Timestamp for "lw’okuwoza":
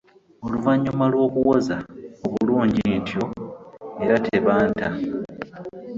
1.11-1.77